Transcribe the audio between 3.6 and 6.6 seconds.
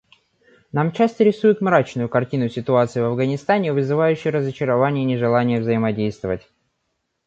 вызывающую разочарование и нежелание взаимодействовать.